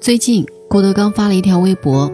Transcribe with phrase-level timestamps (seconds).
[0.00, 2.10] 最近郭德纲发了一条微博，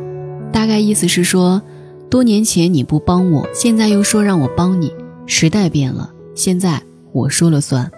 [0.50, 1.60] 大概意思是说，
[2.08, 4.90] 多年前你不帮我，现在又说让我帮你，
[5.26, 7.90] 时代变了，现在我说了算。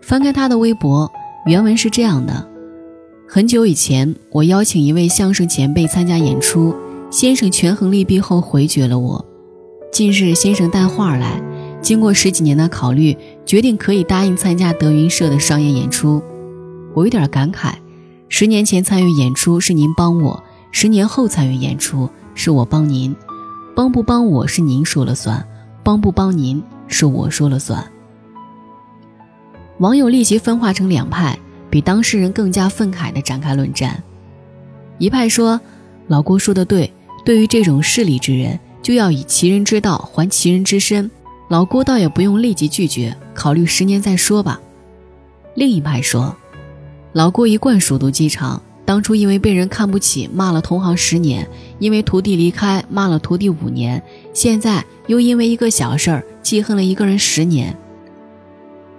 [0.00, 1.10] 翻开他的微博，
[1.44, 2.48] 原文是这样的：
[3.28, 6.74] 很久以前，我邀请一位相声前辈参加演出，
[7.10, 9.22] 先生权衡利弊后回绝了我。
[9.92, 11.42] 近日，先生带话来，
[11.82, 13.14] 经过十几年的考虑，
[13.44, 16.22] 决定可以答应参加德云社的商业演出。
[16.94, 17.74] 我有点感慨。
[18.28, 23.14] 十年前参与演出是您帮我，十年后参与演出是我帮您，
[23.74, 25.46] 帮不帮我是您说了算，
[25.84, 27.86] 帮不帮您是我说了算。
[29.78, 31.38] 网友立即分化成两派，
[31.70, 34.02] 比当事人更加愤慨地展开论战。
[34.98, 35.60] 一派说
[36.08, 36.92] ：“老郭说的对，
[37.24, 41.08] 对于这种势利之人，就要以其人之道还其人之身。
[41.48, 44.60] 老郭倒也不用立即拒绝，考虑十年再说吧。”
[45.54, 46.36] 另一派说。
[47.16, 51.46] 老郭一贯熟读鸡肠，当初因为被人看不起，骂了同行十年；
[51.78, 53.98] 因为徒弟离开，骂了徒弟五年；
[54.34, 57.74] 现在又因为一个小事儿记恨了一个人十年。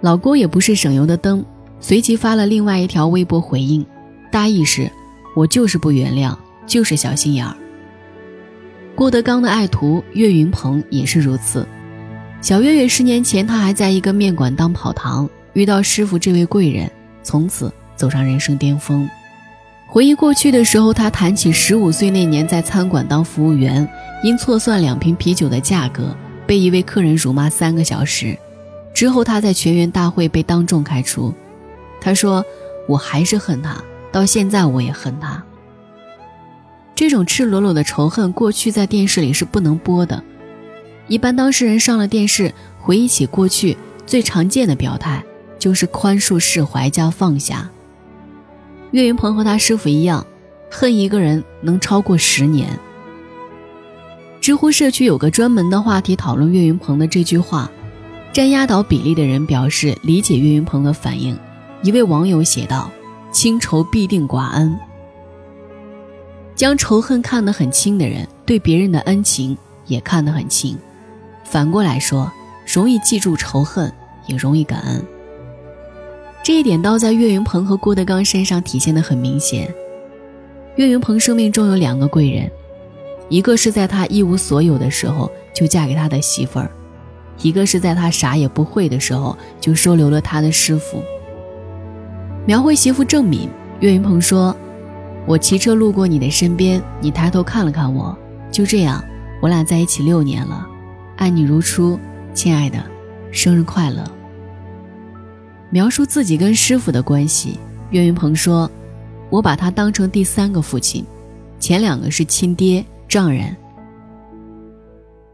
[0.00, 1.44] 老郭也不是省油的灯，
[1.78, 3.86] 随即发了另外一条微博回应，
[4.32, 4.90] 大意是：
[5.36, 7.54] 我就是不原谅，就是小心眼儿。
[8.96, 11.64] 郭德纲的爱徒岳云鹏也是如此。
[12.40, 16.90] 小岳岳十年前，他还在一个面馆当跑堂，遇到师傅这位贵人，
[17.22, 17.72] 从此。
[17.98, 19.06] 走上人生巅峰，
[19.88, 23.86] 回忆过去的时候，他谈起十五岁那年在餐馆当服务员，
[24.22, 28.38] 因错算两瓶啤酒的价格，被一位客人辱骂三个小时。
[28.94, 31.34] 之后他在全员大会被当众开除。
[32.00, 32.44] 他说
[32.88, 33.82] ：“我还是恨他，
[34.12, 35.42] 到现在我也恨他。”
[36.94, 40.22] 这种赤裸裸的仇恨，过去在电视里是不能播的。
[41.08, 43.76] 一般当事人上了电视，回忆起过去，
[44.06, 45.22] 最常见的表态
[45.58, 47.70] 就是宽恕、释怀加放下。
[48.90, 50.26] 岳云鹏和他师傅一样，
[50.70, 52.68] 恨一个人能超过十年。
[54.40, 57.70] 知乎社区有个专门的话题讨论岳云鹏的这句话，
[58.32, 61.38] 占压倒比例的人表示理解岳云鹏的反应。
[61.82, 62.90] 一位网友写道
[63.30, 64.74] ：“轻仇必定寡恩，
[66.54, 69.56] 将仇恨看得很轻的人，对别人的恩情
[69.86, 70.78] 也看得很轻。
[71.44, 72.32] 反过来说，
[72.66, 73.92] 容易记住仇恨，
[74.26, 75.04] 也容易感恩。”
[76.48, 79.70] 这一点倒在岳云鹏和郭德纲身上体现的很明显。
[80.76, 82.50] 岳云鹏生命中有两个贵人，
[83.28, 86.70] 一个是在他一无所有的时候就嫁给他的媳妇儿，
[87.42, 91.02] 一个是在他啥也不会的时候就收留了他的师傅。
[92.46, 93.46] 描绘媳妇郑敏，
[93.80, 94.56] 岳云鹏说
[95.28, 98.16] ：“我骑车路过你的身边，你抬头看了看我，
[98.50, 99.04] 就这样，
[99.42, 100.66] 我俩在一起六年了，
[101.16, 102.00] 爱你如初，
[102.32, 102.82] 亲爱的，
[103.30, 104.02] 生日快乐。”
[105.70, 107.58] 描述自己跟师傅的关系，
[107.90, 108.70] 岳云鹏说
[109.30, 111.04] ：“我把他当成第三个父亲，
[111.58, 113.54] 前两个是亲爹丈人。”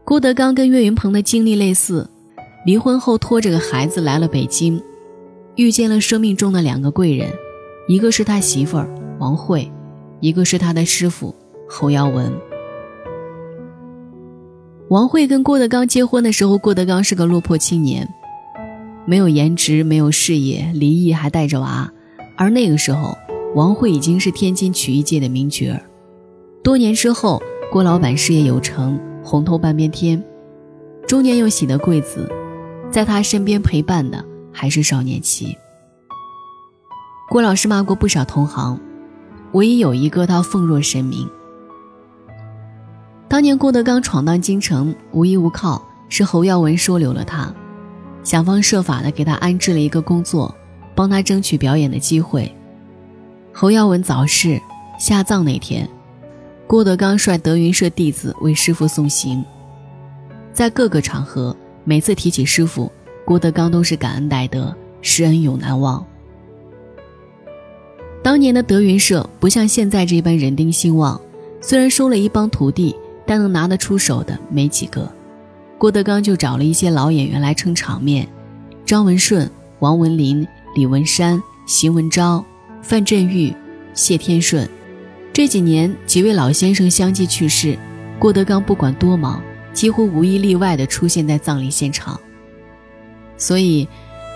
[0.03, 2.09] 郭德纲跟岳云鹏的经历类似，
[2.65, 4.81] 离婚后拖着个孩子来了北京，
[5.55, 7.31] 遇见了生命中的两个贵人，
[7.87, 8.87] 一个是他媳妇儿
[9.19, 9.71] 王慧，
[10.19, 11.33] 一个是他的师傅
[11.67, 12.31] 侯耀文。
[14.89, 18.07] 王慧跟郭德纲结婚的时候，郭德纲是个落魄青年。
[19.07, 21.91] 没有颜值，没有事业，离异还带着娃，
[22.35, 23.15] 而那个时候，
[23.53, 25.79] 王慧已经是天津曲艺界的名角儿。
[26.63, 30.23] 多年之后，郭老板事业有成，红透半边天，
[31.07, 32.27] 中年又喜得贵子，
[32.89, 35.55] 在他身边陪伴的还是少年期。
[37.29, 38.79] 郭老师骂过不少同行，
[39.51, 41.29] 唯一有一个他奉若神明。
[43.27, 47.53] 当年郭德纲闯荡京城，无依无靠，是侯耀文收留了他。
[48.25, 50.53] 想方设法的给他安置了一个工作，
[50.95, 52.51] 帮他争取表演的机会。
[53.53, 54.59] 侯耀文早逝，
[54.99, 55.87] 下葬那天，
[56.65, 59.45] 郭德纲率德云社弟子为师傅送行。
[60.51, 62.91] 在各个场合，每次提起师傅，
[63.23, 66.03] 郭德纲都是感恩戴德，师恩永难忘。
[68.23, 71.21] 当年的德云社不像现在这般人丁兴旺，
[71.61, 75.07] 虽然收了一帮徒弟，但能拿得出手的没几个。
[75.77, 78.27] 郭德纲就找了一些老演员来撑场面，
[78.85, 79.49] 张文顺、
[79.79, 82.43] 王文林、李文山、邢文昭、
[82.81, 83.53] 范振钰、
[83.93, 84.67] 谢天顺。
[85.33, 87.77] 这几年几位老先生相继去世，
[88.17, 89.41] 郭德纲不管多忙，
[89.73, 92.17] 几乎无一例外地出现在葬礼现场。
[93.37, 93.85] 所以，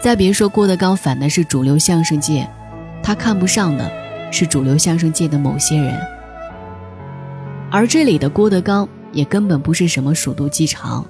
[0.03, 2.45] 再别说郭德纲反的是主流相声界，
[3.01, 3.89] 他看不上的
[4.29, 5.97] 是主流相声界的某些人。
[7.71, 11.05] 而这里的郭德纲也根本不是什么鼠肚鸡肠。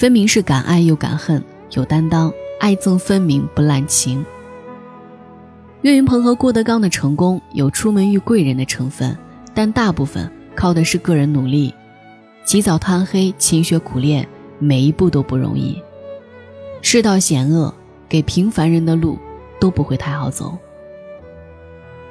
[0.00, 4.24] 分明是敢爱又敢恨，有担当，爱憎分明不滥情。
[5.82, 9.14] 岳云鹏和郭德纲的成功有出门遇贵人的成分，
[9.52, 11.74] 但大部分靠的是个人努力。
[12.46, 14.26] 起早贪黑，勤学苦练，
[14.58, 15.78] 每一步都不容易。
[16.80, 17.74] 世道险恶，
[18.08, 19.18] 给平凡人的路
[19.60, 20.56] 都不会太好走。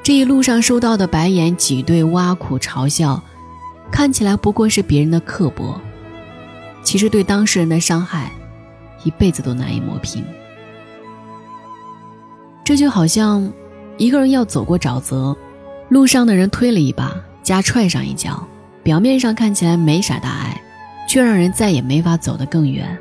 [0.04, 3.20] 这一路上收到的白眼、挤兑、挖苦、嘲笑，
[3.92, 5.82] 看起来不过是别人的刻薄，
[6.84, 8.32] 其实对当事人的伤害，
[9.04, 10.24] 一辈子都难以磨平。
[12.64, 13.52] 这就好像
[13.98, 15.36] 一个人要走过沼泽，
[15.90, 18.48] 路上的人推了一把，加踹上一脚，
[18.84, 20.62] 表面上看起来没啥大碍，
[21.08, 22.98] 却让人再也没法走得更远。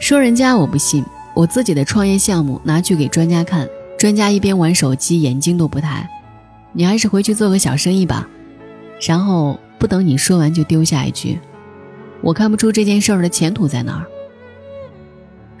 [0.00, 1.04] 说人家我不信，
[1.34, 6.08] 我自己的创业项目拿去给专家看，专家一边玩手机，眼睛都不抬。
[6.72, 8.28] 你还是回去做个小生意吧。
[9.06, 11.38] 然后不等你说完，就丢下一句
[12.22, 14.06] ：“我看不出这件事儿的前途在哪儿。”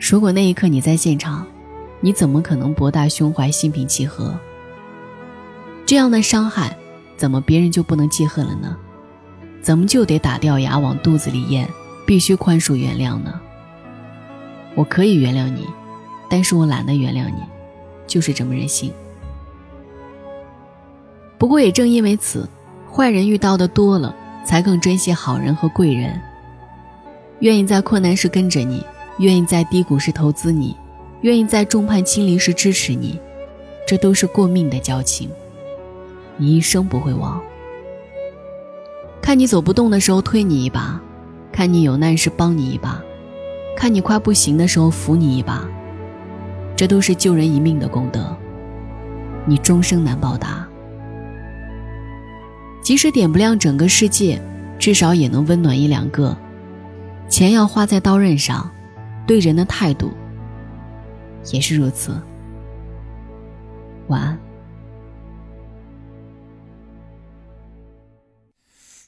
[0.00, 1.46] 如果那一刻你在现场。
[2.04, 4.36] 你怎么可能博大胸怀、心平气和？
[5.86, 6.76] 这样的伤害，
[7.16, 8.76] 怎么别人就不能记恨了呢？
[9.62, 11.68] 怎么就得打掉牙往肚子里咽，
[12.04, 13.40] 必须宽恕原谅呢？
[14.74, 15.64] 我可以原谅你，
[16.28, 17.40] 但是我懒得原谅你，
[18.08, 18.92] 就是这么任性。
[21.38, 22.48] 不过也正因为此，
[22.92, 24.12] 坏人遇到的多了，
[24.44, 26.20] 才更珍惜好人和贵人，
[27.42, 28.86] 愿意在困难时跟着你，
[29.18, 30.76] 愿意在低谷时投资你。
[31.22, 33.18] 愿意在众叛亲离时支持你，
[33.84, 35.28] 这都是过命的交情，
[36.36, 37.40] 你一生不会忘。
[39.20, 41.00] 看你走不动的时候推你一把，
[41.50, 43.02] 看你有难时帮你一把，
[43.76, 45.68] 看你快不行的时候扶你一把，
[46.76, 48.36] 这都是救人一命的功德，
[49.46, 50.64] 你终生难报答。
[52.84, 54.40] 即使点不亮整个世界，
[54.78, 56.36] 至少也能温暖一两个。
[57.32, 58.70] 钱要花在刀刃上，
[59.26, 60.12] 对人的态度。
[61.50, 62.20] 也是如此。
[64.08, 64.38] 晚安。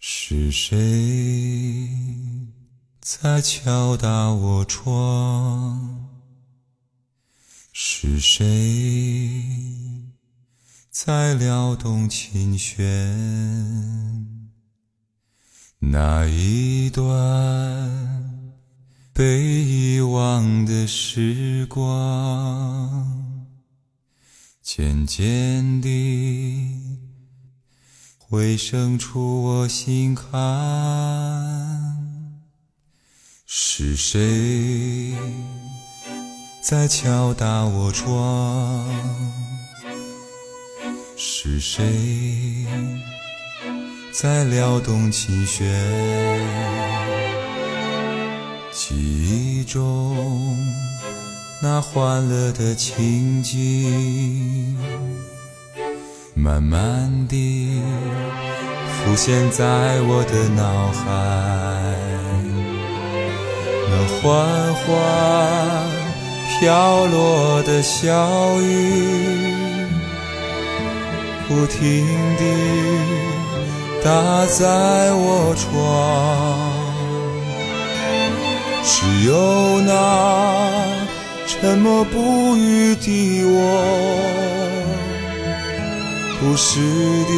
[0.01, 1.87] 是谁
[2.99, 6.09] 在敲打我窗？
[7.75, 9.45] 是谁
[10.91, 14.54] 在撩动琴弦？
[15.91, 17.05] 那一段。
[19.13, 23.47] 被遗忘的时光，
[24.61, 26.69] 渐渐地
[28.19, 30.33] 回声出我心坎。
[33.47, 35.15] 是谁
[36.61, 38.85] 在敲打我窗？
[41.17, 42.67] 是谁
[44.17, 45.67] 在撩动琴弦？
[48.71, 50.57] 记忆中
[51.61, 54.79] 那欢乐的情景，
[56.33, 57.83] 慢慢地
[58.87, 61.05] 浮现在我的脑海。
[63.91, 64.87] 那缓缓
[66.61, 69.89] 飘落的小雨，
[71.49, 72.07] 不停
[72.39, 72.45] 地
[74.05, 75.65] 打在我窗。
[78.85, 81.07] 只有那
[81.47, 83.57] 沉默不语的我，
[86.39, 86.81] 不时
[87.25, 87.33] 地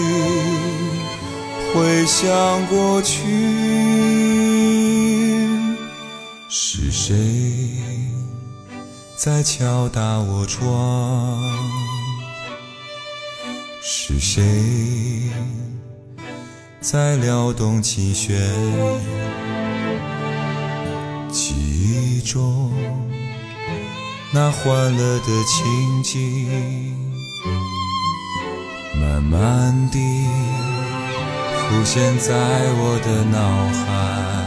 [1.72, 3.22] 回想过去。
[6.48, 7.14] 是谁
[9.14, 11.40] 在敲打我窗？
[13.80, 14.42] 是谁
[16.88, 18.38] 在撩动琴弦？
[21.32, 22.72] 记忆中
[24.30, 26.96] 那欢乐的情景，
[29.00, 29.98] 慢慢地
[31.58, 34.45] 浮现在我的脑海。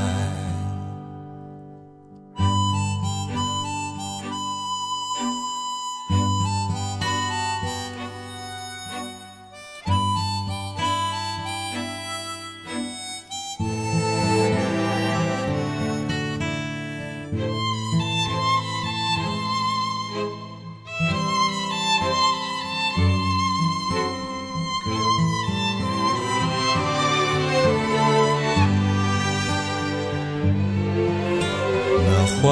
[32.42, 32.48] 缓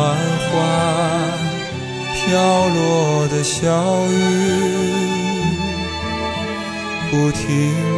[0.51, 0.53] 缓
[2.13, 2.25] 飘
[2.67, 4.11] 落的小雨，
[7.09, 7.47] 不停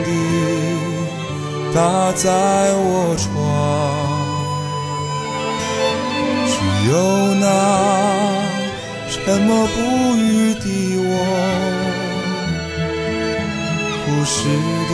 [0.05, 0.09] 地
[1.73, 2.29] 打在
[2.75, 3.27] 我窗。
[6.47, 6.53] 只
[6.91, 6.93] 有
[7.35, 7.43] 那
[9.09, 9.77] 沉默不
[10.15, 10.65] 语的
[11.01, 11.11] 我，
[14.05, 14.37] 不时
[14.89, 14.91] 地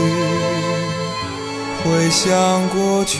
[1.83, 2.23] 回想
[2.69, 3.19] 过去，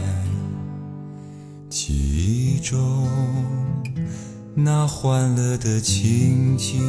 [2.61, 3.07] 中
[4.53, 6.79] 那欢乐的情景，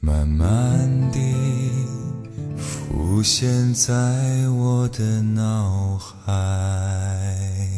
[0.00, 1.20] 慢慢地
[2.56, 3.92] 浮现在
[4.48, 7.75] 我的脑海。